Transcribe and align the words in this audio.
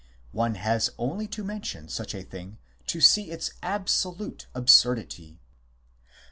One 0.31 0.55
has 0.55 0.89
only 0.97 1.27
to 1.27 1.43
mention 1.43 1.87
such 1.87 2.15
a 2.15 2.23
thing 2.23 2.57
to 2.87 2.99
see 2.99 3.29
its 3.29 3.51
absolute 3.61 4.47
absurdity. 4.55 5.37